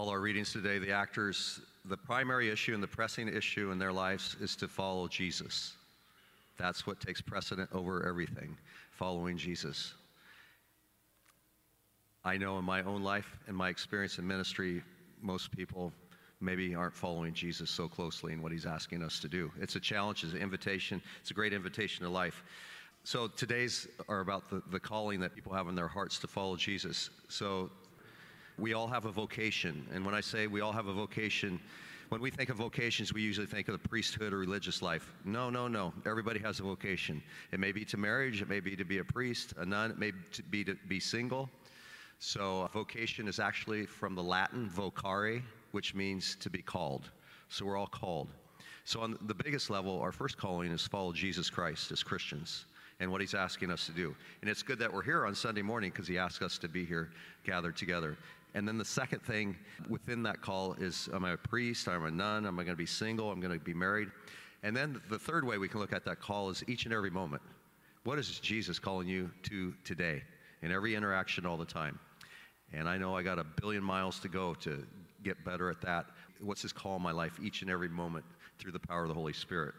all 0.00 0.08
our 0.08 0.20
readings 0.20 0.50
today, 0.50 0.78
the 0.78 0.92
actors, 0.92 1.60
the 1.84 1.96
primary 1.96 2.48
issue 2.48 2.72
and 2.72 2.82
the 2.82 2.88
pressing 2.88 3.28
issue 3.28 3.70
in 3.70 3.78
their 3.78 3.92
lives 3.92 4.34
is 4.40 4.56
to 4.56 4.66
follow 4.66 5.06
Jesus. 5.06 5.74
That's 6.56 6.86
what 6.86 7.00
takes 7.00 7.20
precedent 7.20 7.68
over 7.74 8.08
everything, 8.08 8.56
following 8.92 9.36
Jesus. 9.36 9.92
I 12.24 12.38
know 12.38 12.58
in 12.58 12.64
my 12.64 12.82
own 12.84 13.02
life 13.02 13.36
and 13.46 13.54
my 13.54 13.68
experience 13.68 14.16
in 14.16 14.26
ministry, 14.26 14.82
most 15.20 15.54
people 15.54 15.92
maybe 16.40 16.74
aren't 16.74 16.94
following 16.94 17.34
Jesus 17.34 17.68
so 17.68 17.86
closely 17.86 18.32
in 18.32 18.40
what 18.40 18.52
he's 18.52 18.64
asking 18.64 19.02
us 19.02 19.20
to 19.20 19.28
do. 19.28 19.52
It's 19.60 19.76
a 19.76 19.80
challenge, 19.80 20.24
it's 20.24 20.32
an 20.32 20.40
invitation, 20.40 21.02
it's 21.20 21.30
a 21.30 21.34
great 21.34 21.52
invitation 21.52 22.06
to 22.06 22.10
life. 22.10 22.42
So 23.04 23.28
today's 23.28 23.86
are 24.08 24.20
about 24.20 24.48
the, 24.48 24.62
the 24.70 24.80
calling 24.80 25.20
that 25.20 25.34
people 25.34 25.52
have 25.52 25.68
in 25.68 25.74
their 25.74 25.88
hearts 25.88 26.18
to 26.20 26.26
follow 26.26 26.56
Jesus. 26.56 27.10
So 27.28 27.70
we 28.60 28.74
all 28.74 28.86
have 28.86 29.06
a 29.06 29.10
vocation. 29.10 29.86
And 29.92 30.04
when 30.04 30.14
I 30.14 30.20
say 30.20 30.46
we 30.46 30.60
all 30.60 30.72
have 30.72 30.86
a 30.86 30.92
vocation, 30.92 31.58
when 32.10 32.20
we 32.20 32.30
think 32.30 32.50
of 32.50 32.56
vocations, 32.56 33.12
we 33.12 33.22
usually 33.22 33.46
think 33.46 33.68
of 33.68 33.80
the 33.80 33.88
priesthood 33.88 34.32
or 34.32 34.38
religious 34.38 34.82
life. 34.82 35.12
No, 35.24 35.48
no, 35.48 35.66
no. 35.66 35.92
Everybody 36.04 36.40
has 36.40 36.60
a 36.60 36.64
vocation. 36.64 37.22
It 37.52 37.60
may 37.60 37.72
be 37.72 37.84
to 37.86 37.96
marriage, 37.96 38.42
it 38.42 38.48
may 38.48 38.60
be 38.60 38.76
to 38.76 38.84
be 38.84 38.98
a 38.98 39.04
priest, 39.04 39.54
a 39.56 39.64
nun, 39.64 39.90
it 39.90 39.98
may 39.98 40.12
be 40.50 40.64
to 40.64 40.76
be 40.88 41.00
single. 41.00 41.48
So, 42.18 42.68
vocation 42.74 43.28
is 43.28 43.38
actually 43.38 43.86
from 43.86 44.14
the 44.14 44.22
Latin 44.22 44.68
vocare, 44.68 45.40
which 45.70 45.94
means 45.94 46.36
to 46.40 46.50
be 46.50 46.60
called. 46.60 47.08
So, 47.48 47.64
we're 47.64 47.78
all 47.78 47.86
called. 47.86 48.28
So, 48.84 49.00
on 49.00 49.16
the 49.22 49.34
biggest 49.34 49.70
level, 49.70 49.98
our 50.00 50.12
first 50.12 50.36
calling 50.36 50.70
is 50.70 50.86
follow 50.86 51.12
Jesus 51.12 51.48
Christ 51.48 51.90
as 51.92 52.02
Christians 52.02 52.66
and 53.00 53.10
what 53.10 53.22
he's 53.22 53.34
asking 53.34 53.70
us 53.70 53.86
to 53.86 53.92
do. 53.92 54.14
And 54.42 54.50
it's 54.50 54.62
good 54.62 54.78
that 54.78 54.92
we're 54.92 55.02
here 55.02 55.24
on 55.24 55.34
Sunday 55.34 55.62
morning 55.62 55.90
because 55.90 56.06
he 56.06 56.18
asked 56.18 56.42
us 56.42 56.58
to 56.58 56.68
be 56.68 56.84
here 56.84 57.10
gathered 57.44 57.76
together. 57.76 58.18
And 58.54 58.66
then 58.66 58.78
the 58.78 58.84
second 58.84 59.22
thing 59.22 59.56
within 59.88 60.22
that 60.24 60.40
call 60.40 60.74
is 60.74 61.08
Am 61.12 61.24
I 61.24 61.32
a 61.32 61.36
priest? 61.36 61.88
Am 61.88 62.04
I 62.04 62.08
a 62.08 62.10
nun? 62.10 62.46
Am 62.46 62.58
I 62.58 62.64
going 62.64 62.74
to 62.74 62.78
be 62.78 62.86
single? 62.86 63.30
I'm 63.30 63.40
going 63.40 63.56
to 63.56 63.64
be 63.64 63.74
married? 63.74 64.08
And 64.62 64.76
then 64.76 65.00
the 65.08 65.18
third 65.18 65.46
way 65.46 65.58
we 65.58 65.68
can 65.68 65.80
look 65.80 65.92
at 65.92 66.04
that 66.04 66.20
call 66.20 66.50
is 66.50 66.62
each 66.66 66.84
and 66.84 66.92
every 66.92 67.10
moment. 67.10 67.42
What 68.04 68.18
is 68.18 68.38
Jesus 68.40 68.78
calling 68.78 69.08
you 69.08 69.30
to 69.44 69.74
today? 69.84 70.22
In 70.62 70.72
every 70.72 70.94
interaction, 70.94 71.46
all 71.46 71.56
the 71.56 71.64
time. 71.64 71.98
And 72.72 72.88
I 72.88 72.98
know 72.98 73.16
I 73.16 73.22
got 73.22 73.38
a 73.38 73.44
billion 73.44 73.82
miles 73.82 74.18
to 74.20 74.28
go 74.28 74.54
to 74.54 74.84
get 75.22 75.42
better 75.44 75.70
at 75.70 75.80
that. 75.82 76.06
What's 76.40 76.62
His 76.62 76.72
call 76.72 76.96
in 76.96 77.02
my 77.02 77.12
life 77.12 77.38
each 77.42 77.62
and 77.62 77.70
every 77.70 77.88
moment 77.88 78.24
through 78.58 78.72
the 78.72 78.78
power 78.78 79.02
of 79.02 79.08
the 79.08 79.14
Holy 79.14 79.32
Spirit? 79.32 79.74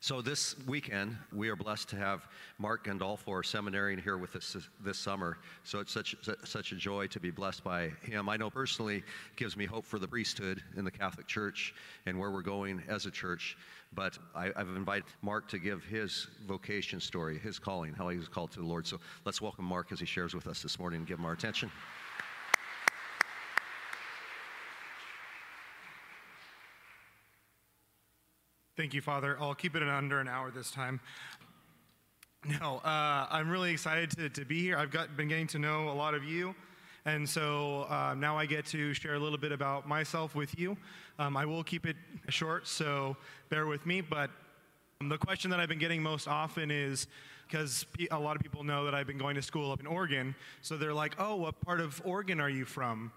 So 0.00 0.20
this 0.20 0.54
weekend, 0.66 1.16
we 1.32 1.48
are 1.48 1.56
blessed 1.56 1.88
to 1.88 1.96
have 1.96 2.28
Mark 2.58 2.86
Gandolfo, 2.86 3.28
our 3.28 3.42
seminarian, 3.42 3.98
here 3.98 4.18
with 4.18 4.36
us 4.36 4.56
this, 4.84 4.98
summer. 4.98 5.38
So 5.64 5.80
it's 5.80 5.92
such, 5.92 6.14
such 6.44 6.72
a 6.72 6.74
joy 6.74 7.06
to 7.08 7.18
be 7.18 7.30
blessed 7.30 7.64
by 7.64 7.88
him. 8.02 8.28
I 8.28 8.36
know 8.36 8.50
personally 8.50 9.02
gives 9.36 9.56
me 9.56 9.64
hope 9.64 9.86
for 9.86 9.98
the 9.98 10.06
priesthood 10.06 10.62
in 10.76 10.84
the 10.84 10.90
Catholic 10.90 11.26
Church 11.26 11.74
and 12.04 12.18
where 12.18 12.30
we're 12.30 12.42
going 12.42 12.82
as 12.88 13.06
a 13.06 13.10
church. 13.10 13.56
But 13.94 14.18
I, 14.34 14.52
have 14.56 14.68
invited 14.68 15.04
Mark 15.22 15.48
to 15.48 15.58
give 15.58 15.82
his 15.84 16.26
vocation 16.46 17.00
story, 17.00 17.38
his 17.38 17.58
calling, 17.58 17.94
how 17.94 18.10
he 18.10 18.18
was 18.18 18.28
called 18.28 18.52
to 18.52 18.60
the 18.60 18.66
Lord. 18.66 18.86
So 18.86 19.00
let's 19.24 19.40
welcome 19.40 19.64
Mark 19.64 19.92
as 19.92 20.00
he 20.00 20.06
shares 20.06 20.34
with 20.34 20.46
us 20.46 20.62
this 20.62 20.78
morning 20.78 20.98
and 20.98 21.08
give 21.08 21.18
him 21.18 21.24
our 21.24 21.32
attention. 21.32 21.70
Thank 28.76 28.92
you, 28.92 29.00
Father. 29.00 29.38
I'll 29.40 29.54
keep 29.54 29.74
it 29.74 29.80
in 29.80 29.88
under 29.88 30.20
an 30.20 30.28
hour 30.28 30.50
this 30.50 30.70
time. 30.70 31.00
No, 32.60 32.76
uh, 32.84 33.26
I'm 33.30 33.48
really 33.48 33.70
excited 33.72 34.10
to, 34.10 34.28
to 34.28 34.44
be 34.44 34.60
here. 34.60 34.76
I've 34.76 34.90
got, 34.90 35.16
been 35.16 35.28
getting 35.28 35.46
to 35.48 35.58
know 35.58 35.88
a 35.88 35.96
lot 35.96 36.12
of 36.12 36.24
you. 36.24 36.54
And 37.06 37.26
so 37.26 37.86
uh, 37.88 38.14
now 38.18 38.36
I 38.36 38.44
get 38.44 38.66
to 38.66 38.92
share 38.92 39.14
a 39.14 39.18
little 39.18 39.38
bit 39.38 39.50
about 39.50 39.88
myself 39.88 40.34
with 40.34 40.58
you. 40.58 40.76
Um, 41.18 41.38
I 41.38 41.46
will 41.46 41.64
keep 41.64 41.86
it 41.86 41.96
short, 42.28 42.68
so 42.68 43.16
bear 43.48 43.64
with 43.64 43.86
me. 43.86 44.02
But 44.02 44.30
the 45.00 45.16
question 45.16 45.50
that 45.52 45.58
I've 45.58 45.70
been 45.70 45.78
getting 45.78 46.02
most 46.02 46.28
often 46.28 46.70
is 46.70 47.06
because 47.48 47.86
a 48.10 48.18
lot 48.18 48.36
of 48.36 48.42
people 48.42 48.62
know 48.62 48.84
that 48.84 48.94
I've 48.94 49.06
been 49.06 49.18
going 49.18 49.36
to 49.36 49.42
school 49.42 49.72
up 49.72 49.80
in 49.80 49.86
Oregon. 49.86 50.34
So 50.60 50.76
they're 50.76 50.92
like, 50.92 51.14
oh, 51.18 51.36
what 51.36 51.58
part 51.62 51.80
of 51.80 52.02
Oregon 52.04 52.40
are 52.40 52.50
you 52.50 52.66
from? 52.66 53.10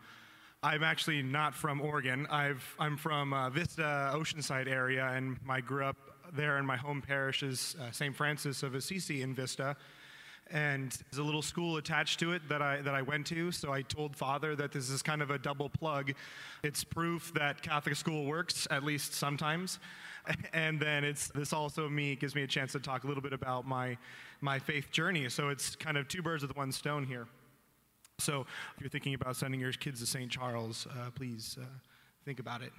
I'm 0.61 0.83
actually 0.83 1.23
not 1.23 1.55
from 1.55 1.79
Oregon. 1.79 2.27
i 2.29 2.53
am 2.81 2.97
from 2.97 3.31
uh, 3.31 3.49
Vista, 3.49 4.11
Oceanside 4.13 4.67
area, 4.67 5.07
and 5.07 5.37
I 5.47 5.61
grew 5.61 5.85
up 5.85 5.95
there, 6.33 6.57
and 6.57 6.67
my 6.67 6.75
home 6.75 7.01
parish 7.01 7.43
is 7.43 7.77
uh, 7.81 7.91
St. 7.91 8.13
Francis 8.13 8.61
of 8.61 8.75
Assisi 8.75 9.21
in 9.21 9.33
Vista. 9.33 9.77
And 10.51 10.91
there's 10.91 11.19
a 11.19 11.23
little 11.23 11.41
school 11.41 11.77
attached 11.77 12.19
to 12.19 12.33
it 12.33 12.41
that 12.49 12.61
I, 12.61 12.81
that 12.81 12.93
I 12.93 13.01
went 13.03 13.25
to, 13.27 13.53
so 13.53 13.71
I 13.71 13.83
told 13.83 14.17
Father 14.17 14.53
that 14.57 14.73
this 14.73 14.89
is 14.89 15.01
kind 15.01 15.21
of 15.21 15.31
a 15.31 15.37
double 15.37 15.69
plug. 15.69 16.11
It's 16.61 16.83
proof 16.83 17.31
that 17.35 17.61
Catholic 17.61 17.95
school 17.95 18.25
works, 18.25 18.67
at 18.69 18.83
least 18.83 19.13
sometimes. 19.13 19.79
And 20.53 20.79
then 20.79 21.05
it's 21.05 21.29
this 21.29 21.53
also 21.53 21.89
me 21.89 22.15
gives 22.15 22.35
me 22.35 22.43
a 22.43 22.47
chance 22.47 22.73
to 22.73 22.79
talk 22.79 23.03
a 23.03 23.07
little 23.07 23.23
bit 23.23 23.33
about 23.33 23.65
my, 23.65 23.97
my 24.41 24.59
faith 24.59 24.91
journey. 24.91 25.27
So 25.29 25.49
it's 25.49 25.75
kind 25.75 25.97
of 25.97 26.07
two 26.07 26.21
birds 26.21 26.43
with 26.43 26.55
one 26.55 26.71
stone 26.71 27.05
here. 27.05 27.25
So 28.19 28.45
if 28.75 28.81
you're 28.81 28.89
thinking 28.89 29.13
about 29.13 29.35
sending 29.35 29.59
your 29.59 29.71
kids 29.71 29.99
to 29.99 30.05
St. 30.05 30.29
Charles, 30.29 30.87
uh, 30.91 31.09
please 31.11 31.57
uh, 31.59 31.65
think 32.25 32.39
about 32.39 32.61
it. 32.61 32.71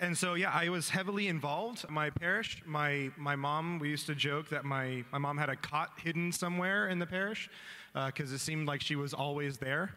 And 0.00 0.16
so, 0.16 0.34
yeah, 0.34 0.52
I 0.52 0.68
was 0.68 0.90
heavily 0.90 1.26
involved. 1.26 1.88
My 1.90 2.10
parish, 2.10 2.62
my, 2.64 3.10
my 3.16 3.34
mom, 3.34 3.80
we 3.80 3.88
used 3.88 4.06
to 4.06 4.14
joke 4.14 4.48
that 4.50 4.64
my, 4.64 5.02
my 5.10 5.18
mom 5.18 5.36
had 5.36 5.48
a 5.48 5.56
cot 5.56 5.90
hidden 6.00 6.30
somewhere 6.30 6.88
in 6.88 7.00
the 7.00 7.06
parish 7.06 7.50
because 7.92 8.30
uh, 8.30 8.34
it 8.36 8.38
seemed 8.38 8.68
like 8.68 8.80
she 8.80 8.94
was 8.94 9.12
always 9.12 9.58
there. 9.58 9.96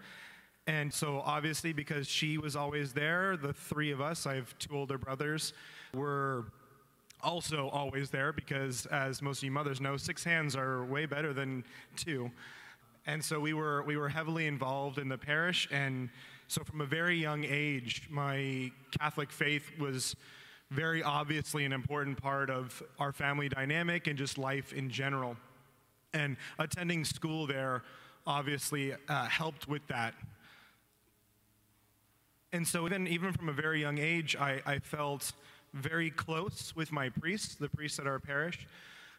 And 0.66 0.92
so, 0.92 1.22
obviously, 1.24 1.72
because 1.72 2.08
she 2.08 2.40
was 2.40 2.56
always 2.56 2.94
there, 2.94 3.38
the 3.38 3.54
three 3.54 3.92
of 3.92 4.02
us, 4.02 4.26
I 4.26 4.36
have 4.36 4.58
two 4.58 4.76
older 4.76 4.98
brothers, 4.98 5.54
were 5.94 6.46
also 7.24 7.70
always 7.70 8.10
there 8.10 8.34
because, 8.34 8.88
as 8.88 9.22
most 9.22 9.40
of 9.40 9.44
you 9.44 9.52
mothers 9.52 9.80
know, 9.80 9.98
six 9.98 10.24
hands 10.24 10.56
are 10.56 10.84
way 10.86 11.06
better 11.06 11.34
than 11.34 11.64
two. 11.96 12.32
And 13.06 13.24
so 13.24 13.40
we 13.40 13.54
were, 13.54 13.82
we 13.84 13.98
were 13.98 14.10
heavily 14.10 14.46
involved 14.46 14.98
in 14.98 15.10
the 15.10 15.18
parish. 15.18 15.68
And 15.72 16.10
so 16.48 16.64
from 16.64 16.82
a 16.82 16.86
very 16.86 17.18
young 17.18 17.44
age, 17.44 18.08
my 18.10 18.72
Catholic 19.00 19.32
faith 19.32 19.72
was 19.80 20.16
very 20.70 21.02
obviously 21.04 21.66
an 21.66 21.74
important 21.74 22.22
part 22.22 22.50
of 22.50 22.82
our 23.00 23.12
family 23.12 23.50
dynamic 23.50 24.08
and 24.08 24.18
just 24.18 24.38
life 24.38 24.72
in 24.72 24.90
general. 24.90 25.36
And 26.14 26.38
attending 26.60 27.04
school 27.06 27.48
there 27.48 27.84
obviously 28.28 28.94
uh, 29.10 29.26
helped 29.26 29.68
with 29.68 29.86
that. 29.88 30.14
And 32.54 32.68
so 32.68 32.86
even, 32.86 33.08
even 33.08 33.34
from 33.34 33.50
a 33.50 33.54
very 33.54 33.82
young 33.82 33.98
age, 33.98 34.36
I, 34.36 34.62
I 34.66 34.80
felt 34.80 35.32
very 35.74 36.12
close 36.12 36.74
with 36.76 36.92
my 36.92 37.10
priests, 37.10 37.56
the 37.56 37.70
priests 37.70 37.98
at 37.98 38.08
our 38.08 38.20
parish 38.20 38.68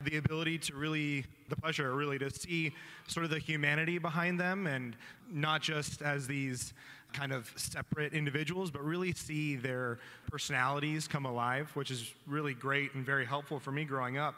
the 0.04 0.16
ability 0.16 0.58
to 0.58 0.74
really, 0.74 1.24
the 1.48 1.56
pleasure 1.56 1.94
really, 1.94 2.18
to 2.18 2.30
see 2.30 2.72
sort 3.06 3.24
of 3.24 3.30
the 3.30 3.38
humanity 3.38 3.98
behind 3.98 4.38
them 4.38 4.66
and 4.66 4.96
not 5.30 5.62
just 5.62 6.02
as 6.02 6.26
these 6.26 6.74
kind 7.12 7.32
of 7.32 7.52
separate 7.56 8.14
individuals, 8.14 8.70
but 8.70 8.82
really 8.82 9.12
see 9.12 9.56
their 9.56 9.98
personalities 10.30 11.06
come 11.06 11.26
alive, 11.26 11.70
which 11.74 11.90
is 11.90 12.12
really 12.26 12.54
great 12.54 12.94
and 12.94 13.04
very 13.04 13.26
helpful 13.26 13.58
for 13.58 13.70
me 13.70 13.84
growing 13.84 14.16
up. 14.16 14.34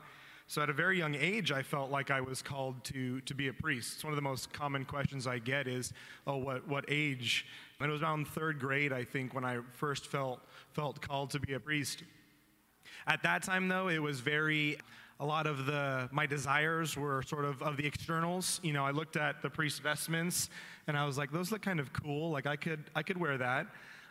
So 0.46 0.60
at 0.60 0.68
a 0.68 0.74
very 0.74 0.98
young 0.98 1.14
age, 1.14 1.52
I 1.52 1.62
felt 1.62 1.90
like 1.90 2.10
I 2.10 2.20
was 2.20 2.42
called 2.42 2.84
to, 2.84 3.20
to 3.22 3.34
be 3.34 3.48
a 3.48 3.52
priest. 3.52 3.94
It's 3.94 4.04
one 4.04 4.12
of 4.12 4.16
the 4.16 4.22
most 4.22 4.52
common 4.52 4.84
questions 4.84 5.26
I 5.26 5.38
get 5.38 5.66
is, 5.66 5.92
oh, 6.26 6.36
what, 6.36 6.68
what 6.68 6.84
age? 6.88 7.46
And 7.80 7.88
it 7.88 7.92
was 7.92 8.02
around 8.02 8.28
third 8.28 8.58
grade, 8.58 8.92
I 8.92 9.04
think, 9.04 9.32
when 9.32 9.44
I 9.44 9.60
first 9.72 10.06
felt, 10.06 10.40
felt 10.72 11.00
called 11.00 11.30
to 11.30 11.40
be 11.40 11.54
a 11.54 11.60
priest. 11.60 12.02
At 13.06 13.22
that 13.22 13.42
time, 13.42 13.68
though, 13.68 13.88
it 13.88 14.02
was 14.02 14.20
very 14.20 14.78
a 15.20 15.24
lot 15.24 15.46
of 15.46 15.66
the 15.66 16.08
my 16.12 16.26
desires 16.26 16.96
were 16.96 17.22
sort 17.22 17.44
of 17.44 17.62
of 17.62 17.76
the 17.76 17.86
externals. 17.86 18.60
You 18.62 18.72
know 18.72 18.84
i 18.84 18.90
looked 18.90 19.16
at 19.16 19.42
the 19.42 19.50
priest's 19.50 19.78
vestments 19.78 20.50
and 20.86 20.96
i 20.96 21.06
was 21.06 21.16
like 21.16 21.30
those 21.32 21.52
look 21.52 21.62
kind 21.62 21.80
of 21.80 21.92
cool. 21.92 22.30
Like 22.30 22.46
i 22.46 22.56
could 22.56 22.84
i 22.94 23.02
could 23.02 23.18
wear 23.18 23.38
that. 23.38 23.66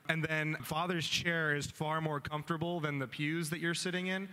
And 0.09 0.23
then 0.23 0.57
father's 0.61 1.07
chair 1.07 1.55
is 1.55 1.67
far 1.67 2.01
more 2.01 2.19
comfortable 2.19 2.79
than 2.79 2.99
the 2.99 3.07
pews 3.07 3.49
that 3.49 3.59
you're 3.59 3.73
sitting 3.73 4.07
in. 4.07 4.29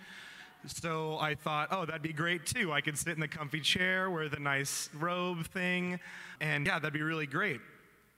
So 0.67 1.19
i 1.21 1.35
thought 1.35 1.69
oh 1.73 1.85
that'd 1.85 2.03
be 2.03 2.13
great 2.13 2.47
too. 2.47 2.73
I 2.73 2.81
could 2.81 2.97
sit 2.97 3.15
in 3.15 3.21
the 3.21 3.29
comfy 3.29 3.61
chair 3.61 4.11
wear 4.11 4.29
the 4.29 4.41
nice 4.41 4.91
robe 4.95 5.47
thing 5.47 5.99
and 6.41 6.67
yeah 6.67 6.79
that'd 6.79 6.93
be 6.93 7.03
really 7.03 7.27
great. 7.27 7.61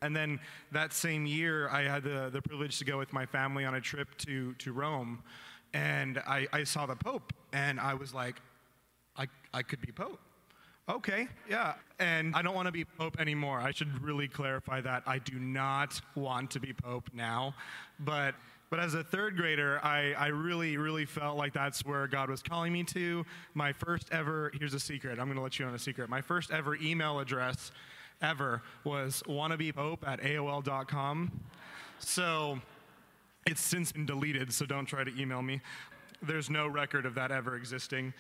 And 0.03 0.15
then 0.17 0.41
that 0.73 0.93
same 0.93 1.25
year 1.25 1.71
i 1.71 1.83
had 1.83 2.03
the, 2.03 2.29
the 2.31 2.43
privilege 2.43 2.79
to 2.81 2.85
go 2.85 2.99
with 2.99 3.15
my 3.15 3.25
family 3.25 3.65
on 3.65 3.77
a 3.77 3.81
trip 3.81 4.17
to, 4.19 4.53
to 4.55 4.73
rome. 4.73 5.23
And 5.75 6.19
I, 6.19 6.47
I 6.53 6.65
saw 6.65 6.87
the 6.87 6.97
Pope, 6.97 7.33
and 7.53 7.81
I 7.81 7.95
was 7.95 8.13
like, 8.13 8.37
I, 9.17 9.27
I 9.53 9.63
could 9.63 9.81
be 9.81 9.93
Pope. 9.93 10.21
Okay, 10.89 11.29
yeah. 11.49 11.75
And 12.01 12.35
I 12.35 12.43
don't 12.43 12.55
want 12.55 12.67
to 12.67 12.73
be 12.73 12.85
Pope 12.85 13.21
anymore. 13.21 13.61
I 13.61 13.71
should 13.71 14.03
really 14.03 14.27
clarify 14.27 14.81
that. 14.81 15.05
I 15.07 15.19
do 15.19 15.39
not 15.39 16.01
want 16.15 16.51
to 16.53 16.61
be 16.61 16.73
Pope 16.73 17.09
now. 17.15 17.55
But 18.01 18.35
but 18.73 18.81
as 18.81 18.95
a 18.95 19.05
third 19.05 19.37
grader, 19.37 19.79
I, 19.85 20.15
I 20.15 20.29
really, 20.29 20.79
really 20.79 21.05
felt 21.05 21.37
like 21.37 21.53
that's 21.53 21.85
where 21.85 22.07
God 22.07 22.31
was 22.31 22.43
calling 22.43 22.73
me 22.73 22.85
to. 22.85 23.23
My 23.53 23.71
first 23.71 24.09
ever, 24.11 24.51
here's 24.59 24.73
a 24.73 24.81
secret, 24.81 25.19
I'm 25.19 25.29
gonna 25.29 25.43
let 25.43 25.59
you 25.59 25.67
on 25.67 25.75
a 25.75 25.79
secret. 25.79 26.09
My 26.09 26.23
first 26.23 26.51
ever 26.51 26.75
email 26.77 27.21
address 27.21 27.71
ever 28.23 28.63
was 28.83 29.23
wannabepope 29.27 30.09
at 30.09 30.23
AOL.com. 30.23 31.39
So 31.99 32.61
it's 33.47 33.61
since 33.61 33.93
been 33.93 34.07
deleted, 34.07 34.51
so 34.55 34.65
don't 34.65 34.87
try 34.87 35.05
to 35.05 35.21
email 35.21 35.43
me. 35.43 35.61
There's 36.23 36.49
no 36.49 36.67
record 36.67 37.05
of 37.05 37.15
that 37.17 37.31
ever 37.31 37.57
existing. 37.57 38.15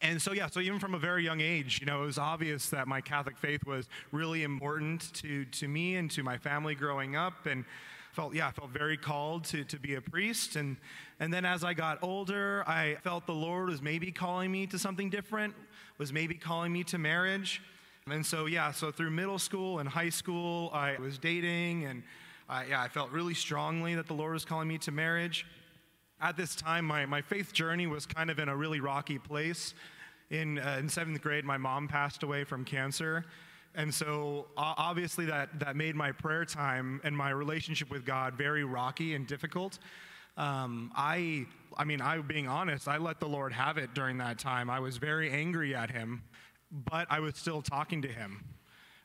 And 0.00 0.20
so, 0.20 0.32
yeah, 0.32 0.48
so 0.48 0.60
even 0.60 0.78
from 0.78 0.94
a 0.94 0.98
very 0.98 1.22
young 1.24 1.40
age, 1.40 1.78
you 1.80 1.86
know, 1.86 2.02
it 2.02 2.06
was 2.06 2.18
obvious 2.18 2.70
that 2.70 2.88
my 2.88 3.00
Catholic 3.00 3.36
faith 3.36 3.64
was 3.66 3.88
really 4.10 4.42
important 4.42 5.12
to, 5.14 5.44
to 5.44 5.68
me 5.68 5.96
and 5.96 6.10
to 6.12 6.22
my 6.22 6.38
family 6.38 6.74
growing 6.74 7.14
up. 7.14 7.46
And 7.46 7.64
felt, 8.12 8.34
yeah, 8.34 8.48
I 8.48 8.50
felt 8.50 8.70
very 8.70 8.96
called 8.96 9.44
to, 9.44 9.64
to 9.64 9.78
be 9.78 9.94
a 9.94 10.00
priest. 10.00 10.56
And, 10.56 10.76
and 11.18 11.32
then 11.32 11.44
as 11.44 11.64
I 11.64 11.74
got 11.74 11.98
older, 12.02 12.62
I 12.66 12.96
felt 13.02 13.26
the 13.26 13.32
Lord 13.32 13.68
was 13.68 13.80
maybe 13.80 14.12
calling 14.12 14.52
me 14.52 14.66
to 14.68 14.78
something 14.78 15.08
different, 15.08 15.54
was 15.98 16.12
maybe 16.12 16.34
calling 16.34 16.72
me 16.72 16.84
to 16.84 16.98
marriage. 16.98 17.62
And 18.10 18.24
so, 18.24 18.46
yeah, 18.46 18.72
so 18.72 18.90
through 18.90 19.10
middle 19.10 19.38
school 19.38 19.78
and 19.78 19.88
high 19.88 20.10
school, 20.10 20.70
I 20.74 20.96
was 20.98 21.18
dating, 21.18 21.84
and 21.84 22.02
I, 22.48 22.66
yeah, 22.66 22.82
I 22.82 22.88
felt 22.88 23.10
really 23.12 23.34
strongly 23.34 23.94
that 23.94 24.08
the 24.08 24.14
Lord 24.14 24.34
was 24.34 24.44
calling 24.44 24.68
me 24.68 24.78
to 24.78 24.90
marriage. 24.90 25.46
At 26.22 26.36
this 26.36 26.54
time, 26.54 26.86
my, 26.86 27.04
my 27.04 27.20
faith 27.20 27.52
journey 27.52 27.86
was 27.86 28.06
kind 28.06 28.30
of 28.30 28.38
in 28.38 28.48
a 28.48 28.56
really 28.56 28.80
rocky 28.80 29.18
place. 29.18 29.74
In, 30.30 30.58
uh, 30.58 30.76
in 30.78 30.88
seventh 30.88 31.20
grade, 31.20 31.44
my 31.44 31.58
mom 31.58 31.88
passed 31.88 32.22
away 32.22 32.44
from 32.44 32.64
cancer. 32.64 33.26
And 33.74 33.92
so, 33.92 34.46
obviously, 34.56 35.26
that, 35.26 35.58
that 35.60 35.76
made 35.76 35.94
my 35.94 36.12
prayer 36.12 36.44
time 36.44 37.00
and 37.04 37.16
my 37.16 37.30
relationship 37.30 37.90
with 37.90 38.06
God 38.06 38.34
very 38.34 38.64
rocky 38.64 39.14
and 39.14 39.26
difficult. 39.26 39.78
Um, 40.36 40.92
I, 40.94 41.46
I 41.76 41.84
mean, 41.84 42.00
I 42.00 42.18
being 42.18 42.48
honest, 42.48 42.88
I 42.88 42.96
let 42.96 43.20
the 43.20 43.28
Lord 43.28 43.52
have 43.52 43.76
it 43.76 43.92
during 43.92 44.18
that 44.18 44.38
time. 44.38 44.70
I 44.70 44.80
was 44.80 44.96
very 44.96 45.30
angry 45.30 45.74
at 45.74 45.90
Him 45.90 46.22
but 46.72 47.06
I 47.10 47.20
was 47.20 47.36
still 47.36 47.62
talking 47.62 48.02
to 48.02 48.08
him. 48.08 48.44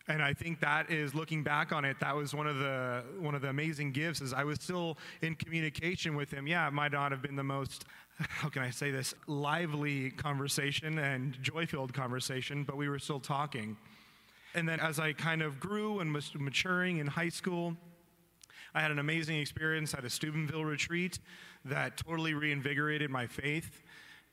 And 0.10 0.22
I 0.22 0.34
think 0.34 0.62
that 0.62 0.90
is 0.90 1.14
looking 1.14 1.44
back 1.44 1.74
on 1.74 1.84
it, 1.84 2.00
that 2.00 2.16
was 2.16 2.34
one 2.34 2.48
of 2.48 2.60
the 2.60 3.04
one 3.20 3.36
of 3.36 3.42
the 3.42 3.50
amazing 3.50 3.92
gifts 3.92 4.22
is 4.22 4.34
I 4.34 4.46
was 4.46 4.60
still 4.62 4.98
in 5.22 5.36
communication 5.36 6.16
with 6.16 6.32
him. 6.32 6.48
Yeah, 6.48 6.68
it 6.68 6.74
might 6.74 6.94
not 6.94 7.12
have 7.12 7.22
been 7.22 7.36
the 7.36 7.44
most 7.44 7.86
how 8.20 8.50
can 8.50 8.64
I 8.64 8.72
say 8.72 8.90
this 8.90 9.14
lively 9.28 10.10
conversation 10.12 10.98
and 10.98 11.38
joy-filled 11.44 11.94
conversation, 11.94 12.64
but 12.64 12.76
we 12.76 12.90
were 12.90 12.98
still 12.98 13.20
talking. 13.20 13.78
And 14.56 14.68
then 14.68 14.80
as 14.80 15.00
I 15.00 15.14
kind 15.14 15.44
of 15.44 15.60
grew 15.60 16.00
and 16.00 16.12
was 16.14 16.32
maturing 16.34 16.98
in 16.98 17.06
high 17.06 17.30
school, 17.30 17.76
I 18.74 18.82
had 18.82 18.90
an 18.90 18.98
amazing 18.98 19.38
experience 19.38 19.94
at 19.94 20.04
a 20.04 20.10
Steubenville 20.10 20.66
retreat 20.66 21.20
that 21.66 21.98
totally 21.98 22.34
reinvigorated 22.34 23.12
my 23.12 23.28
faith 23.28 23.84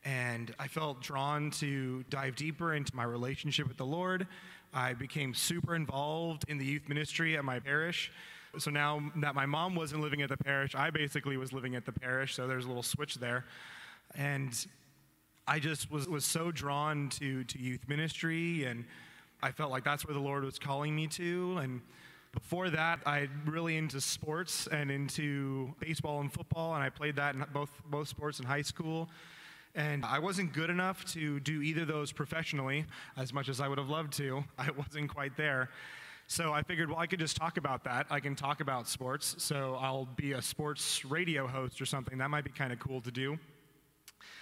and 0.04 0.54
I 0.58 0.68
felt 0.68 1.00
drawn 1.00 1.50
to 1.52 2.04
dive 2.10 2.36
deeper 2.36 2.74
into 2.74 2.94
my 2.94 3.04
relationship 3.04 3.66
with 3.68 3.78
the 3.78 3.86
Lord. 3.86 4.26
I 4.74 4.92
became 4.92 5.34
super 5.34 5.76
involved 5.76 6.44
in 6.48 6.58
the 6.58 6.64
youth 6.64 6.88
ministry 6.88 7.36
at 7.36 7.44
my 7.44 7.60
parish. 7.60 8.10
So 8.58 8.70
now 8.70 9.02
that 9.16 9.34
my 9.34 9.46
mom 9.46 9.74
wasn't 9.74 10.02
living 10.02 10.22
at 10.22 10.28
the 10.28 10.36
parish, 10.36 10.74
I 10.74 10.90
basically 10.90 11.36
was 11.36 11.52
living 11.52 11.76
at 11.76 11.86
the 11.86 11.92
parish, 11.92 12.34
so 12.34 12.46
there's 12.46 12.64
a 12.64 12.68
little 12.68 12.82
switch 12.82 13.16
there. 13.16 13.44
And 14.14 14.52
I 15.46 15.58
just 15.58 15.90
was, 15.90 16.08
was 16.08 16.24
so 16.24 16.50
drawn 16.50 17.08
to, 17.10 17.44
to 17.44 17.58
youth 17.58 17.88
ministry, 17.88 18.64
and 18.64 18.84
I 19.42 19.50
felt 19.50 19.70
like 19.70 19.84
that's 19.84 20.06
where 20.06 20.14
the 20.14 20.20
Lord 20.20 20.44
was 20.44 20.58
calling 20.58 20.94
me 20.94 21.06
to. 21.08 21.58
And 21.58 21.80
before 22.32 22.70
that, 22.70 23.00
I 23.06 23.28
really 23.44 23.76
into 23.76 24.00
sports 24.00 24.66
and 24.68 24.90
into 24.90 25.74
baseball 25.80 26.20
and 26.20 26.32
football, 26.32 26.74
and 26.74 26.82
I 26.82 26.90
played 26.90 27.16
that 27.16 27.34
in 27.34 27.44
both, 27.52 27.70
both 27.90 28.08
sports 28.08 28.40
in 28.40 28.46
high 28.46 28.62
school. 28.62 29.08
And 29.74 30.04
I 30.04 30.20
wasn't 30.20 30.52
good 30.52 30.70
enough 30.70 31.04
to 31.12 31.40
do 31.40 31.60
either 31.60 31.82
of 31.82 31.88
those 31.88 32.12
professionally, 32.12 32.86
as 33.16 33.32
much 33.32 33.48
as 33.48 33.60
I 33.60 33.66
would 33.66 33.78
have 33.78 33.88
loved 33.88 34.12
to. 34.14 34.44
I 34.58 34.70
wasn't 34.70 35.10
quite 35.10 35.36
there. 35.36 35.70
So 36.26 36.52
I 36.52 36.62
figured, 36.62 36.88
well, 36.88 36.98
I 36.98 37.06
could 37.06 37.18
just 37.18 37.36
talk 37.36 37.56
about 37.58 37.84
that. 37.84 38.06
I 38.08 38.20
can 38.20 38.34
talk 38.34 38.60
about 38.60 38.88
sports. 38.88 39.34
So 39.38 39.76
I'll 39.80 40.06
be 40.06 40.32
a 40.32 40.40
sports 40.40 41.04
radio 41.04 41.46
host 41.46 41.80
or 41.80 41.86
something. 41.86 42.18
That 42.18 42.30
might 42.30 42.44
be 42.44 42.50
kind 42.50 42.72
of 42.72 42.78
cool 42.78 43.00
to 43.02 43.10
do. 43.10 43.38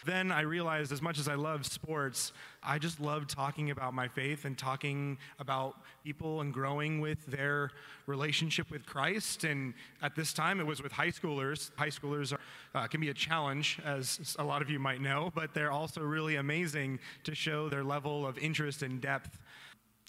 Then 0.04 0.32
I 0.32 0.40
realized 0.42 0.92
as 0.92 1.00
much 1.00 1.18
as 1.18 1.28
I 1.28 1.34
love 1.34 1.64
sports, 1.64 2.32
I 2.62 2.78
just 2.78 3.00
love 3.00 3.26
talking 3.26 3.70
about 3.70 3.94
my 3.94 4.08
faith 4.08 4.44
and 4.44 4.56
talking 4.58 5.18
about 5.38 5.76
people 6.04 6.40
and 6.40 6.52
growing 6.52 7.00
with 7.00 7.24
their 7.26 7.70
relationship 8.06 8.70
with 8.70 8.84
Christ. 8.84 9.44
And 9.44 9.74
at 10.00 10.16
this 10.16 10.32
time, 10.32 10.60
it 10.60 10.66
was 10.66 10.82
with 10.82 10.92
high 10.92 11.10
schoolers. 11.10 11.70
High 11.76 11.88
schoolers 11.88 12.32
are, 12.32 12.40
uh, 12.74 12.86
can 12.88 13.00
be 13.00 13.10
a 13.10 13.14
challenge, 13.14 13.78
as 13.84 14.36
a 14.38 14.44
lot 14.44 14.62
of 14.62 14.70
you 14.70 14.78
might 14.78 15.00
know, 15.00 15.30
but 15.34 15.54
they're 15.54 15.72
also 15.72 16.00
really 16.02 16.36
amazing 16.36 16.98
to 17.24 17.34
show 17.34 17.68
their 17.68 17.84
level 17.84 18.26
of 18.26 18.38
interest 18.38 18.82
and 18.82 19.00
depth. 19.00 19.38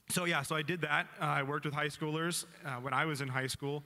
So, 0.09 0.25
yeah, 0.25 0.41
so 0.41 0.55
I 0.55 0.61
did 0.61 0.81
that. 0.81 1.07
Uh, 1.21 1.25
I 1.25 1.43
worked 1.43 1.65
with 1.65 1.73
high 1.73 1.87
schoolers 1.87 2.45
uh, 2.65 2.75
when 2.75 2.93
I 2.93 3.05
was 3.05 3.21
in 3.21 3.27
high 3.27 3.47
school 3.47 3.83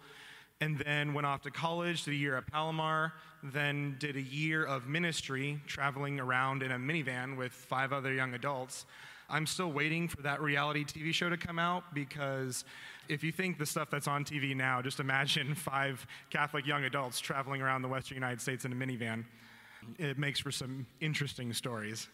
and 0.60 0.80
then 0.80 1.14
went 1.14 1.28
off 1.28 1.44
to 1.44 1.52
college, 1.52 2.04
did 2.04 2.14
a 2.14 2.16
year 2.16 2.38
at 2.38 2.48
Palomar, 2.48 3.14
then 3.44 3.96
did 4.00 4.16
a 4.16 4.22
year 4.22 4.66
of 4.66 4.88
ministry, 4.88 5.62
traveling 5.68 6.20
around 6.20 6.64
in 6.64 6.72
a 6.72 6.78
minivan 6.78 7.38
with 7.38 7.52
five 7.52 7.94
other 7.94 8.14
young 8.14 8.34
adults. 8.34 8.86
I'm 9.30 9.46
still 9.46 9.72
waiting 9.72 10.08
for 10.08 10.22
that 10.22 10.42
reality 10.42 10.86
TV 10.86 11.14
show 11.14 11.30
to 11.30 11.38
come 11.38 11.60
out 11.60 11.94
because 11.94 12.64
if 13.10 13.24
you 13.24 13.32
think 13.32 13.58
the 13.58 13.66
stuff 13.66 13.90
that's 13.90 14.08
on 14.08 14.24
TV 14.24 14.56
now, 14.56 14.82
just 14.82 15.00
imagine 15.00 15.54
five 15.56 16.06
Catholic 16.30 16.66
young 16.66 16.86
adults 16.86 17.20
traveling 17.20 17.62
around 17.62 17.82
the 17.82 17.90
Western 17.90 18.16
United 18.16 18.42
States 18.42 18.66
in 18.66 18.72
a 18.72 18.76
minivan. 18.76 19.26
It 20.00 20.18
makes 20.18 20.40
for 20.40 20.52
some 20.52 20.88
interesting 21.02 21.54
stories. 21.54 22.08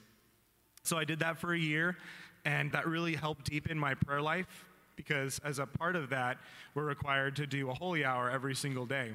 So 0.84 0.98
I 0.98 1.06
did 1.06 1.20
that 1.20 1.38
for 1.38 1.54
a 1.54 1.58
year, 1.58 1.98
and 2.46 2.72
that 2.74 2.88
really 2.88 3.16
helped 3.16 3.50
deepen 3.50 3.80
my 3.80 3.94
prayer 3.94 4.22
life 4.22 4.66
because 4.96 5.40
as 5.44 5.60
a 5.60 5.66
part 5.66 5.96
of 5.96 6.10
that, 6.10 6.38
we're 6.74 6.86
required 6.86 7.36
to 7.38 7.48
do 7.48 7.70
a 7.70 7.74
holy 7.74 8.06
hour 8.06 8.30
every 8.30 8.56
single 8.56 8.86
day. 8.86 9.12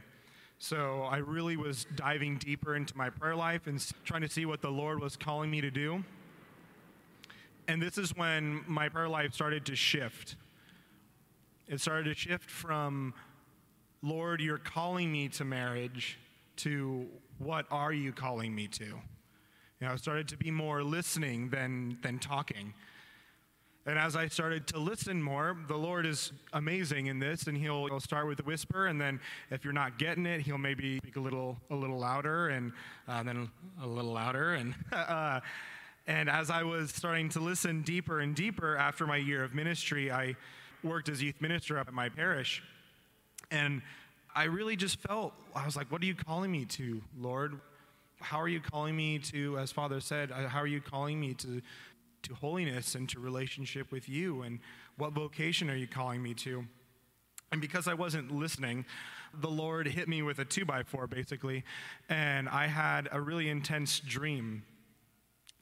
So 0.59 1.03
I 1.03 1.19
really 1.19 1.57
was 1.57 1.87
diving 1.95 2.39
deeper 2.39 2.75
into 2.75 2.97
my 2.97 3.11
prayer 3.11 3.37
life 3.37 3.67
and 3.67 3.85
trying 4.05 4.23
to 4.23 4.29
see 4.29 4.45
what 4.45 4.61
the 4.61 4.71
Lord 4.71 5.01
was 5.01 5.17
calling 5.17 5.51
me 5.51 5.61
to 5.61 5.71
do. 5.71 6.05
And 7.69 7.81
this 7.81 7.97
is 7.99 8.17
when 8.17 8.65
my 8.67 8.89
prayer 8.89 9.09
life 9.09 9.35
started 9.35 9.67
to 9.67 9.77
shift. 9.77 10.37
It 11.69 11.81
started 11.81 12.05
to 12.05 12.15
shift 12.15 12.51
from, 12.51 13.15
Lord, 14.03 14.41
you're 14.41 14.59
calling 14.59 15.13
me 15.13 15.29
to 15.29 15.45
marriage, 15.45 16.19
to 16.57 17.07
what 17.39 17.67
are 17.71 17.93
you 17.93 18.13
calling 18.13 18.55
me 18.55 18.67
to? 18.69 18.85
You 18.85 19.87
know, 19.87 19.93
I 19.93 19.97
started 19.97 20.27
to 20.29 20.37
be 20.37 20.51
more 20.51 20.83
listening 20.83 21.51
than, 21.51 21.99
than 22.03 22.19
talking. 22.19 22.75
And 23.89 23.99
as 23.99 24.17
I 24.17 24.29
started 24.29 24.67
to 24.67 24.79
listen 24.79 25.23
more, 25.23 25.57
the 25.67 25.79
Lord 25.79 26.05
is 26.05 26.33
amazing 26.53 27.07
in 27.07 27.19
this, 27.19 27.47
and 27.47 27.57
He'll, 27.57 27.87
he'll 27.87 28.01
start 28.01 28.27
with 28.27 28.39
a 28.39 28.43
whisper, 28.43 28.87
and 28.87 29.01
then 29.01 29.19
if 29.51 29.65
you're 29.65 29.73
not 29.73 29.99
getting 29.99 30.27
it, 30.27 30.43
He'll 30.43 30.59
maybe 30.59 30.99
speak 30.99 31.17
a 31.17 31.21
little, 31.21 31.57
a 31.71 31.75
little 31.75 31.99
louder, 31.99 32.51
and 32.51 32.73
uh, 33.09 33.23
then 33.23 33.49
a 33.83 33.87
little 33.87 34.13
louder, 34.13 34.55
and. 34.55 34.75
Uh, 34.93 35.41
and 36.07 36.31
as 36.31 36.49
I 36.49 36.63
was 36.63 36.91
starting 36.91 37.29
to 37.31 37.41
listen 37.41 37.83
deeper 37.83 38.21
and 38.21 38.35
deeper 38.35 38.79
after 38.79 39.07
my 39.07 39.19
year 39.19 39.45
of 39.45 39.55
ministry, 39.55 40.11
I 40.11 40.37
worked 40.83 41.11
as 41.11 41.23
youth 41.23 41.39
minister 41.43 41.79
up 41.79 41.87
at 41.87 41.93
my 41.93 42.09
parish. 42.09 42.63
And 43.51 43.83
I 44.35 44.45
really 44.45 44.75
just 44.75 44.99
felt, 45.01 45.35
I 45.55 45.67
was 45.67 45.77
like, 45.77 45.93
what 45.93 46.01
are 46.01 46.07
you 46.07 46.15
calling 46.15 46.51
me 46.51 46.65
to, 46.65 47.03
Lord? 47.21 47.61
How 48.21 48.41
are 48.41 48.49
you 48.49 48.59
calling 48.59 48.97
me 48.97 49.19
to, 49.19 49.59
as 49.59 49.71
Father 49.71 50.01
said, 50.01 50.33
uh, 50.33 50.49
how 50.49 50.61
are 50.61 50.67
you 50.67 50.81
calling 50.81 51.21
me 51.21 51.35
to 51.35 51.61
to 52.23 52.35
holiness 52.35 52.95
and 52.95 53.09
to 53.11 53.21
relationship 53.21 53.91
with 53.93 54.09
you? 54.09 54.43
And 54.43 54.61
what 54.97 55.13
vocation 55.13 55.71
are 55.71 55.77
you 55.77 55.87
calling 55.87 56.23
me 56.23 56.35
to? 56.35 56.65
And 57.51 57.61
because 57.61 57.89
I 57.89 57.95
wasn't 57.95 58.31
listening, 58.31 58.85
the 59.35 59.49
Lord 59.49 59.87
hit 59.87 60.09
me 60.09 60.23
with 60.23 60.39
a 60.39 60.45
two 60.45 60.65
by 60.65 60.83
four 60.83 61.07
basically, 61.07 61.65
and 62.09 62.49
I 62.49 62.67
had 62.67 63.09
a 63.13 63.21
really 63.21 63.49
intense 63.49 64.01
dream. 64.01 64.63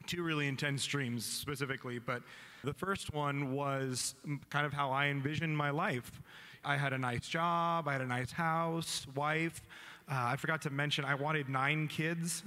Two 0.07 0.23
really 0.23 0.47
intense 0.47 0.87
dreams 0.87 1.25
specifically, 1.25 1.99
but 1.99 2.23
the 2.63 2.73
first 2.73 3.13
one 3.13 3.53
was 3.53 4.15
kind 4.51 4.67
of 4.67 4.73
how 4.73 4.91
I 4.91 5.07
envisioned 5.07 5.57
my 5.57 5.71
life. 5.71 6.23
I 6.65 6.77
had 6.77 6.93
a 6.93 6.99
nice 6.99 7.29
job, 7.29 7.89
I 7.89 7.93
had 7.93 8.01
a 8.01 8.07
nice 8.07 8.33
house, 8.33 9.07
wife. 9.15 9.63
Uh, 10.09 10.15
I 10.15 10.37
forgot 10.37 10.63
to 10.63 10.71
mention 10.71 11.05
I 11.05 11.15
wanted 11.15 11.49
nine 11.49 11.89
kids. 11.89 12.45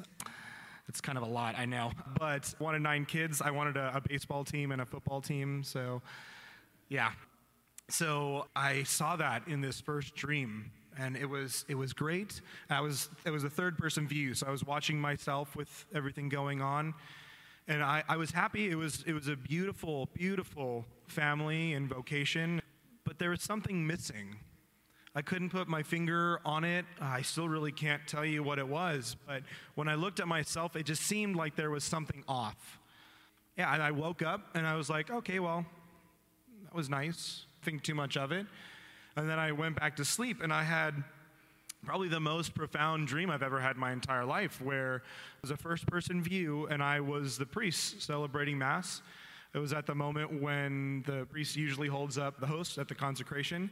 It's 0.89 0.99
kind 0.99 1.17
of 1.17 1.23
a 1.23 1.27
lot, 1.29 1.55
I 1.57 1.65
know. 1.65 1.91
But 2.19 2.53
wanted 2.59 2.81
nine 2.81 3.05
kids. 3.05 3.41
I 3.41 3.51
wanted 3.51 3.77
a, 3.77 3.93
a 3.95 4.01
baseball 4.01 4.43
team 4.43 4.71
and 4.73 4.81
a 4.81 4.85
football 4.85 5.21
team. 5.21 5.63
So, 5.63 6.01
yeah. 6.89 7.11
So 7.87 8.47
I 8.55 8.83
saw 8.83 9.15
that 9.15 9.47
in 9.47 9.61
this 9.61 9.79
first 9.79 10.15
dream 10.15 10.71
and 10.99 11.15
it 11.15 11.27
was 11.27 11.65
it 11.67 11.75
was 11.75 11.93
great. 11.93 12.41
I 12.69 12.81
was 12.81 13.09
it 13.25 13.31
was 13.31 13.43
a 13.43 13.49
third 13.49 13.77
person 13.77 14.07
view, 14.07 14.33
so 14.33 14.47
I 14.47 14.51
was 14.51 14.63
watching 14.65 14.99
myself 14.99 15.55
with 15.55 15.85
everything 15.93 16.29
going 16.29 16.61
on, 16.61 16.93
and 17.67 17.81
I, 17.81 18.03
I 18.07 18.17
was 18.17 18.31
happy. 18.31 18.69
It 18.69 18.75
was 18.75 19.03
it 19.07 19.13
was 19.13 19.27
a 19.27 19.35
beautiful 19.35 20.09
beautiful 20.13 20.85
family 21.07 21.73
and 21.73 21.87
vocation, 21.87 22.61
but 23.05 23.17
there 23.17 23.29
was 23.29 23.41
something 23.41 23.87
missing. 23.87 24.39
I 25.19 25.21
couldn't 25.21 25.49
put 25.49 25.67
my 25.67 25.83
finger 25.83 26.39
on 26.45 26.63
it. 26.63 26.85
I 27.01 27.23
still 27.23 27.49
really 27.49 27.73
can't 27.73 28.01
tell 28.07 28.23
you 28.23 28.41
what 28.41 28.57
it 28.57 28.65
was. 28.65 29.17
But 29.27 29.43
when 29.75 29.89
I 29.89 29.95
looked 29.95 30.21
at 30.21 30.29
myself, 30.29 30.77
it 30.77 30.85
just 30.85 31.01
seemed 31.01 31.35
like 31.35 31.57
there 31.57 31.69
was 31.69 31.83
something 31.83 32.23
off. 32.25 32.79
Yeah, 33.57 33.73
and 33.73 33.83
I 33.83 33.91
woke 33.91 34.21
up 34.21 34.47
and 34.53 34.65
I 34.65 34.75
was 34.75 34.89
like, 34.89 35.11
okay, 35.11 35.39
well, 35.39 35.65
that 36.63 36.73
was 36.73 36.89
nice. 36.89 37.43
Think 37.63 37.83
too 37.83 37.95
much 37.95 38.15
of 38.15 38.31
it. 38.31 38.47
And 39.17 39.29
then 39.29 39.39
I 39.39 39.51
went 39.51 39.77
back 39.77 39.97
to 39.97 40.05
sleep 40.05 40.41
and 40.41 40.53
I 40.53 40.63
had 40.63 41.03
probably 41.83 42.07
the 42.07 42.21
most 42.21 42.55
profound 42.55 43.09
dream 43.09 43.29
I've 43.29 43.43
ever 43.43 43.59
had 43.59 43.75
in 43.75 43.81
my 43.81 43.91
entire 43.91 44.23
life, 44.23 44.61
where 44.61 44.95
it 44.95 45.01
was 45.41 45.51
a 45.51 45.57
first 45.57 45.85
person 45.85 46.23
view 46.23 46.65
and 46.67 46.81
I 46.81 47.01
was 47.01 47.37
the 47.37 47.45
priest 47.45 48.01
celebrating 48.01 48.57
Mass. 48.57 49.01
It 49.53 49.59
was 49.59 49.73
at 49.73 49.85
the 49.85 49.95
moment 49.95 50.41
when 50.41 51.03
the 51.05 51.25
priest 51.25 51.57
usually 51.57 51.89
holds 51.89 52.17
up 52.17 52.39
the 52.39 52.47
host 52.47 52.77
at 52.77 52.87
the 52.87 52.95
consecration. 52.95 53.69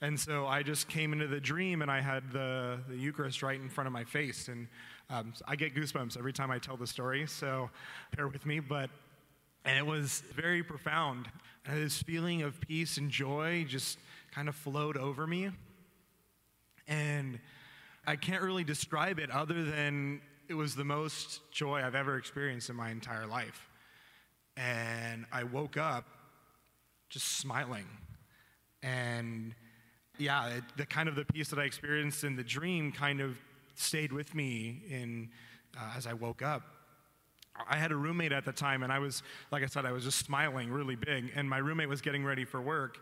And 0.00 0.20
so 0.20 0.46
I 0.46 0.62
just 0.62 0.88
came 0.88 1.12
into 1.12 1.26
the 1.26 1.40
dream 1.40 1.80
and 1.80 1.90
I 1.90 2.00
had 2.00 2.30
the, 2.30 2.78
the 2.88 2.96
Eucharist 2.96 3.42
right 3.42 3.58
in 3.58 3.68
front 3.68 3.86
of 3.86 3.92
my 3.92 4.04
face. 4.04 4.48
And 4.48 4.68
um, 5.08 5.32
I 5.46 5.56
get 5.56 5.74
goosebumps 5.74 6.18
every 6.18 6.32
time 6.32 6.50
I 6.50 6.58
tell 6.58 6.76
the 6.76 6.86
story, 6.86 7.26
so 7.26 7.70
bear 8.14 8.28
with 8.28 8.44
me. 8.44 8.60
But 8.60 8.90
and 9.66 9.76
it 9.76 9.84
was 9.84 10.22
very 10.34 10.62
profound. 10.62 11.28
And 11.66 11.82
this 11.82 12.00
feeling 12.00 12.42
of 12.42 12.60
peace 12.60 12.98
and 12.98 13.10
joy 13.10 13.64
just 13.68 13.98
kind 14.32 14.48
of 14.48 14.54
flowed 14.54 14.96
over 14.96 15.26
me. 15.26 15.50
And 16.86 17.40
I 18.06 18.14
can't 18.14 18.42
really 18.42 18.62
describe 18.62 19.18
it 19.18 19.30
other 19.30 19.64
than 19.64 20.20
it 20.48 20.54
was 20.54 20.76
the 20.76 20.84
most 20.84 21.40
joy 21.50 21.82
I've 21.82 21.96
ever 21.96 22.16
experienced 22.16 22.70
in 22.70 22.76
my 22.76 22.90
entire 22.90 23.26
life. 23.26 23.68
And 24.56 25.26
I 25.32 25.42
woke 25.42 25.76
up 25.76 26.06
just 27.08 27.38
smiling. 27.38 27.86
And 28.84 29.52
yeah, 30.18 30.48
it, 30.48 30.64
the 30.76 30.86
kind 30.86 31.08
of 31.08 31.14
the 31.14 31.24
peace 31.24 31.48
that 31.50 31.58
I 31.58 31.64
experienced 31.64 32.24
in 32.24 32.36
the 32.36 32.44
dream 32.44 32.92
kind 32.92 33.20
of 33.20 33.38
stayed 33.74 34.12
with 34.12 34.34
me 34.34 34.82
in, 34.88 35.30
uh, 35.76 35.92
as 35.96 36.06
I 36.06 36.12
woke 36.12 36.42
up. 36.42 36.62
I 37.68 37.76
had 37.76 37.90
a 37.90 37.96
roommate 37.96 38.32
at 38.32 38.44
the 38.44 38.52
time, 38.52 38.82
and 38.82 38.92
I 38.92 38.98
was, 38.98 39.22
like 39.50 39.62
I 39.62 39.66
said, 39.66 39.86
I 39.86 39.92
was 39.92 40.04
just 40.04 40.18
smiling 40.18 40.70
really 40.70 40.96
big. 40.96 41.32
And 41.34 41.48
my 41.48 41.58
roommate 41.58 41.88
was 41.88 42.02
getting 42.02 42.24
ready 42.24 42.44
for 42.44 42.60
work, 42.60 42.98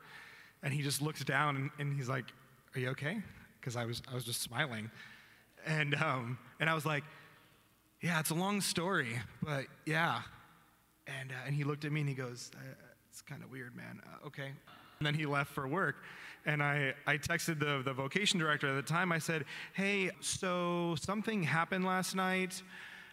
and 0.63 0.73
he 0.73 0.83
just 0.83 1.03
looks 1.03 1.25
down 1.25 1.57
and, 1.57 1.71
and 1.79 1.97
he's 1.97 2.09
like, 2.09 2.27
Are 2.75 2.81
you 2.81 2.91
okay? 2.91 3.23
because 3.65 3.77
I 3.77 3.87
was, 3.87 4.03
I 4.11 4.15
was 4.15 4.25
just 4.25 4.43
smiling. 4.43 4.91
And, 5.67 5.95
um, 5.95 6.37
and 6.61 6.69
I 6.69 6.75
was 6.75 6.85
like, 6.85 7.03
yeah, 8.03 8.21
it's 8.21 8.29
a 8.29 8.35
long 8.35 8.61
story, 8.61 9.19
but 9.43 9.65
yeah. 9.87 10.21
And, 11.07 11.31
uh, 11.31 11.47
and 11.47 11.55
he 11.55 11.65
looked 11.65 11.87
at 11.87 11.93
me 11.93 12.01
and 12.01 12.09
he 12.09 12.15
goes, 12.15 12.51
uh, 12.55 12.59
it's 13.09 13.23
kind 13.23 13.43
of 13.43 13.51
weird, 13.51 13.75
man. 13.75 14.03
Uh, 14.05 14.27
okay. 14.27 14.51
And 14.99 15.07
then 15.07 15.15
he 15.15 15.25
left 15.25 15.51
for 15.51 15.67
work. 15.67 15.97
And 16.47 16.63
I, 16.63 16.95
I 17.07 17.17
texted 17.17 17.59
the, 17.59 17.83
the 17.83 17.93
vocation 17.93 18.39
director 18.39 18.69
at 18.69 18.75
the 18.75 18.93
time. 18.93 19.13
I 19.13 19.19
said, 19.19 19.45
hey, 19.73 20.11
so 20.21 20.95
something 21.01 21.43
happened 21.43 21.85
last 21.85 22.15
night. 22.15 22.63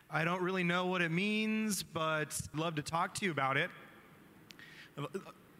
I 0.10 0.26
don't 0.26 0.42
really 0.42 0.64
know 0.64 0.88
what 0.88 1.02
it 1.02 1.12
means, 1.12 1.84
but 1.84 2.40
love 2.54 2.76
to 2.76 2.82
talk 2.82 3.14
to 3.16 3.26
you 3.26 3.32
about 3.32 3.56
it 3.56 3.70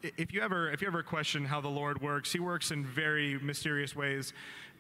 if 0.04 0.34
you 0.34 0.42
ever 0.42 0.72
if 0.72 0.82
you 0.82 0.88
ever 0.88 1.04
question 1.04 1.46
how 1.46 1.62
the 1.62 1.70
Lord 1.70 2.02
works, 2.02 2.32
He 2.32 2.40
works 2.40 2.72
in 2.72 2.86
very 2.86 3.38
mysterious 3.40 3.96
ways, 3.96 4.34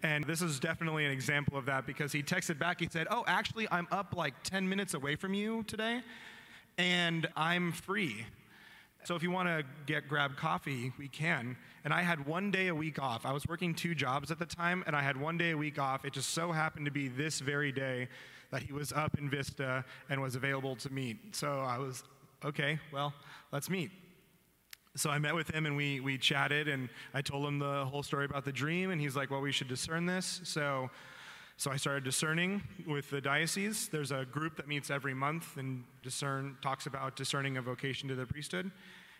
and 0.03 0.25
this 0.25 0.41
is 0.41 0.59
definitely 0.59 1.05
an 1.05 1.11
example 1.11 1.57
of 1.57 1.65
that 1.65 1.85
because 1.85 2.11
He 2.11 2.23
texted 2.23 2.57
back. 2.57 2.79
He 2.79 2.87
said, 2.89 3.07
"Oh, 3.09 3.23
actually, 3.27 3.67
I'm 3.71 3.87
up 3.91 4.15
like 4.15 4.33
10 4.43 4.67
minutes 4.67 4.93
away 4.93 5.15
from 5.15 5.33
you 5.33 5.63
today, 5.63 6.01
and 6.77 7.27
I'm 7.35 7.71
free. 7.71 8.25
So 9.03 9.15
if 9.15 9.23
you 9.23 9.31
want 9.31 9.47
to 9.47 9.63
get 9.85 10.07
grab 10.07 10.35
coffee, 10.37 10.91
we 10.97 11.07
can." 11.07 11.57
And 11.83 11.93
I 11.93 12.01
had 12.01 12.25
one 12.27 12.51
day 12.51 12.67
a 12.67 12.75
week 12.75 13.01
off. 13.01 13.25
I 13.25 13.31
was 13.31 13.47
working 13.47 13.73
two 13.73 13.95
jobs 13.95 14.31
at 14.31 14.37
the 14.39 14.45
time, 14.45 14.83
and 14.85 14.95
I 14.95 15.01
had 15.01 15.17
one 15.17 15.37
day 15.37 15.51
a 15.51 15.57
week 15.57 15.79
off. 15.79 16.05
It 16.05 16.13
just 16.13 16.31
so 16.31 16.51
happened 16.51 16.85
to 16.85 16.91
be 16.91 17.07
this 17.07 17.39
very 17.39 17.71
day 17.71 18.07
that 18.51 18.61
he 18.61 18.73
was 18.73 18.91
up 18.91 19.17
in 19.17 19.29
Vista 19.29 19.83
and 20.09 20.21
was 20.21 20.35
available 20.35 20.75
to 20.75 20.91
meet. 20.91 21.35
So 21.35 21.61
I 21.61 21.77
was 21.77 22.03
okay. 22.45 22.79
Well, 22.91 23.13
let's 23.51 23.69
meet 23.69 23.91
so 24.95 25.09
I 25.09 25.19
met 25.19 25.35
with 25.35 25.49
him 25.49 25.65
and 25.65 25.75
we, 25.77 25.99
we 25.99 26.17
chatted 26.17 26.67
and 26.67 26.89
I 27.13 27.21
told 27.21 27.47
him 27.47 27.59
the 27.59 27.85
whole 27.85 28.03
story 28.03 28.25
about 28.25 28.43
the 28.43 28.51
dream 28.51 28.91
and 28.91 28.99
he's 28.99 29.15
like, 29.15 29.31
well, 29.31 29.41
we 29.41 29.51
should 29.51 29.67
discern 29.67 30.05
this. 30.05 30.41
So, 30.43 30.89
so 31.61 31.69
I 31.69 31.77
started 31.77 32.03
discerning 32.03 32.63
with 32.87 33.11
the 33.11 33.21
diocese. 33.21 33.87
There's 33.87 34.09
a 34.09 34.25
group 34.25 34.55
that 34.55 34.67
meets 34.67 34.89
every 34.89 35.13
month 35.13 35.57
and 35.57 35.83
discern, 36.01 36.57
talks 36.59 36.87
about 36.87 37.15
discerning 37.15 37.57
a 37.57 37.61
vocation 37.61 38.09
to 38.09 38.15
the 38.15 38.25
priesthood. 38.25 38.71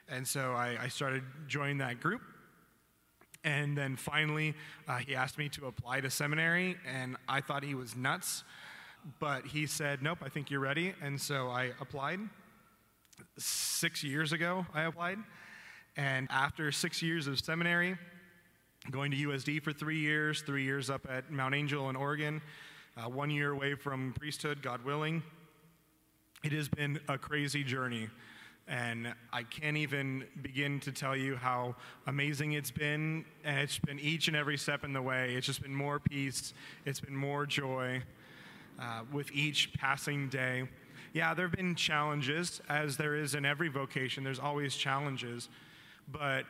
And 0.10 0.28
so 0.28 0.54
I, 0.54 0.76
I 0.82 0.88
started 0.88 1.22
joining 1.48 1.78
that 1.78 2.00
group. 2.00 2.22
And 3.44 3.78
then 3.78 3.96
finally, 3.96 4.56
uh, 4.88 4.98
he 4.98 5.14
asked 5.14 5.38
me 5.38 5.50
to 5.50 5.68
apply 5.68 6.02
to 6.02 6.10
seminary 6.10 6.78
and 6.92 7.16
I 7.30 7.42
thought 7.42 7.64
he 7.64 7.76
was 7.76 7.96
nuts. 7.96 8.44
But 9.20 9.46
he 9.46 9.68
said, 9.68 10.02
nope, 10.02 10.18
I 10.24 10.30
think 10.30 10.50
you're 10.50 10.62
ready. 10.62 10.96
And 11.00 11.22
so 11.22 11.48
I 11.48 11.74
applied. 11.80 12.22
Six 13.38 14.04
years 14.04 14.34
ago, 14.34 14.66
I 14.74 14.86
applied. 14.86 15.20
And 15.96 16.28
after 16.32 16.72
six 16.72 17.04
years 17.04 17.28
of 17.28 17.40
seminary, 17.40 18.00
going 18.90 19.12
to 19.12 19.18
USD 19.18 19.62
for 19.62 19.72
three 19.72 20.00
years, 20.00 20.42
three 20.42 20.64
years 20.64 20.90
up 20.90 21.06
at 21.10 21.32
Mount 21.32 21.54
Angel 21.54 21.90
in 21.90 21.96
Oregon, 21.96 22.42
uh, 22.98 23.08
one 23.08 23.30
year 23.30 23.52
away 23.52 23.76
from 23.76 24.14
priesthood, 24.18 24.62
God 24.64 24.84
willing, 24.84 25.22
it 26.44 26.52
has 26.54 26.68
been 26.68 27.00
a 27.08 27.18
crazy 27.18 27.64
journey. 27.64 28.10
And 28.68 29.14
I 29.32 29.44
can't 29.44 29.78
even 29.78 30.26
begin 30.42 30.80
to 30.82 30.92
tell 30.92 31.16
you 31.16 31.36
how 31.36 31.76
amazing 32.08 32.54
it's 32.54 32.72
been. 32.72 33.26
And 33.44 33.60
it's 33.60 33.78
been 33.78 34.00
each 34.00 34.28
and 34.28 34.36
every 34.36 34.58
step 34.58 34.84
in 34.84 34.94
the 34.94 35.02
way. 35.02 35.36
It's 35.36 35.46
just 35.46 35.62
been 35.62 35.76
more 35.76 36.00
peace, 36.00 36.54
it's 36.86 37.00
been 37.00 37.16
more 37.16 37.46
joy 37.46 38.02
uh, 38.80 39.02
with 39.12 39.32
each 39.32 39.74
passing 39.74 40.30
day. 40.30 40.68
Yeah, 41.14 41.34
there 41.34 41.46
have 41.48 41.56
been 41.56 41.76
challenges, 41.76 42.62
as 42.70 42.98
there 42.98 43.16
is 43.16 43.36
in 43.36 43.46
every 43.46 43.68
vocation, 43.68 44.24
there's 44.24 44.40
always 44.40 44.76
challenges. 44.76 45.50
But 46.10 46.46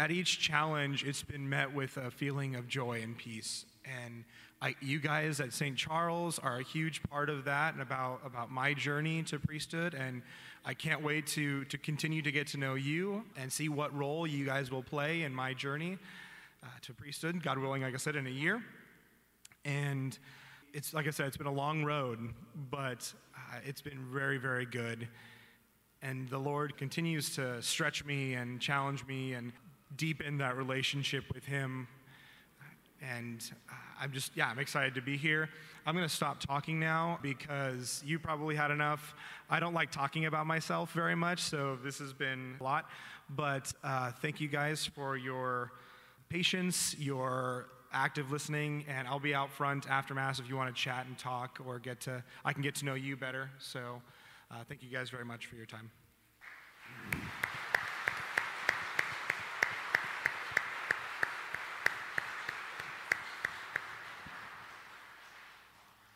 at 0.00 0.10
each 0.10 0.38
challenge, 0.40 1.04
it's 1.04 1.22
been 1.22 1.46
met 1.46 1.74
with 1.74 1.98
a 1.98 2.10
feeling 2.10 2.54
of 2.54 2.66
joy 2.66 3.02
and 3.02 3.18
peace. 3.18 3.66
And 3.84 4.24
I, 4.62 4.74
you 4.80 4.98
guys 4.98 5.40
at 5.40 5.52
St. 5.52 5.76
Charles 5.76 6.38
are 6.38 6.56
a 6.56 6.62
huge 6.62 7.02
part 7.02 7.28
of 7.28 7.44
that 7.44 7.74
and 7.74 7.82
about, 7.82 8.20
about 8.24 8.50
my 8.50 8.72
journey 8.72 9.22
to 9.24 9.38
priesthood. 9.38 9.92
And 9.92 10.22
I 10.64 10.72
can't 10.72 11.02
wait 11.02 11.26
to, 11.28 11.66
to 11.66 11.76
continue 11.76 12.22
to 12.22 12.32
get 12.32 12.46
to 12.48 12.56
know 12.56 12.76
you 12.76 13.26
and 13.36 13.52
see 13.52 13.68
what 13.68 13.94
role 13.94 14.26
you 14.26 14.46
guys 14.46 14.70
will 14.70 14.82
play 14.82 15.20
in 15.20 15.34
my 15.34 15.52
journey 15.52 15.98
uh, 16.62 16.68
to 16.80 16.94
priesthood, 16.94 17.42
God 17.42 17.58
willing, 17.58 17.82
like 17.82 17.92
I 17.92 17.98
said, 17.98 18.16
in 18.16 18.26
a 18.26 18.30
year. 18.30 18.62
And 19.66 20.18
it's, 20.72 20.94
like 20.94 21.08
I 21.08 21.10
said, 21.10 21.26
it's 21.26 21.36
been 21.36 21.46
a 21.46 21.52
long 21.52 21.84
road, 21.84 22.20
but 22.70 23.12
uh, 23.36 23.58
it's 23.66 23.82
been 23.82 24.02
very, 24.10 24.38
very 24.38 24.64
good. 24.64 25.06
And 26.00 26.26
the 26.30 26.38
Lord 26.38 26.78
continues 26.78 27.34
to 27.36 27.60
stretch 27.60 28.06
me 28.06 28.32
and 28.32 28.62
challenge 28.62 29.06
me 29.06 29.34
and 29.34 29.52
deepen 29.96 30.38
that 30.38 30.56
relationship 30.56 31.24
with 31.32 31.44
Him. 31.44 31.88
And 33.02 33.42
uh, 33.70 33.74
I'm 34.00 34.12
just, 34.12 34.32
yeah, 34.36 34.48
I'm 34.48 34.58
excited 34.58 34.94
to 34.94 35.02
be 35.02 35.16
here. 35.16 35.48
I'm 35.86 35.94
going 35.94 36.06
to 36.06 36.14
stop 36.14 36.40
talking 36.40 36.78
now 36.78 37.18
because 37.22 38.02
you 38.04 38.18
probably 38.18 38.54
had 38.54 38.70
enough. 38.70 39.14
I 39.48 39.58
don't 39.58 39.72
like 39.72 39.90
talking 39.90 40.26
about 40.26 40.46
myself 40.46 40.92
very 40.92 41.14
much, 41.14 41.40
so 41.40 41.78
this 41.82 41.98
has 41.98 42.12
been 42.12 42.56
a 42.60 42.62
lot. 42.62 42.86
But 43.30 43.72
uh, 43.82 44.12
thank 44.12 44.40
you 44.40 44.48
guys 44.48 44.84
for 44.84 45.16
your 45.16 45.72
patience, 46.28 46.94
your 46.98 47.66
active 47.92 48.30
listening, 48.30 48.84
and 48.88 49.08
I'll 49.08 49.18
be 49.18 49.34
out 49.34 49.50
front 49.50 49.88
after 49.88 50.14
Mass 50.14 50.38
if 50.38 50.48
you 50.48 50.56
want 50.56 50.74
to 50.74 50.80
chat 50.80 51.06
and 51.06 51.18
talk 51.18 51.58
or 51.66 51.78
get 51.78 52.00
to, 52.02 52.22
I 52.44 52.52
can 52.52 52.62
get 52.62 52.74
to 52.76 52.84
know 52.84 52.94
you 52.94 53.16
better. 53.16 53.50
So. 53.58 54.02
Uh, 54.50 54.64
thank 54.68 54.82
you 54.82 54.90
guys 54.90 55.10
very 55.10 55.24
much 55.24 55.46
for 55.46 55.54
your 55.54 55.66
time. 55.66 55.90